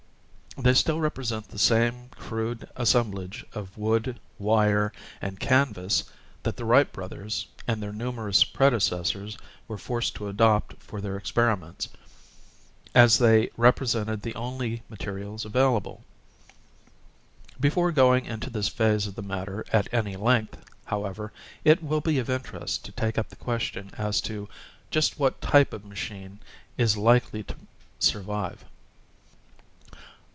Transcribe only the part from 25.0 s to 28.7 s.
what type of machine is likely to survive.